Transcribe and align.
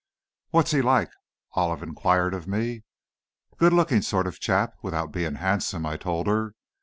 "What's 0.49 0.71
he 0.71 0.81
like?" 0.81 1.11
Olive 1.51 1.83
inquired 1.83 2.33
of 2.33 2.47
me. 2.47 2.83
"Good 3.57 3.71
looking 3.71 4.01
sort 4.01 4.25
of 4.25 4.39
chap, 4.39 4.73
without 4.81 5.11
being 5.11 5.35
handsome," 5.35 5.85
I 5.85 5.95
told 5.95 6.25
her. 6.25 6.55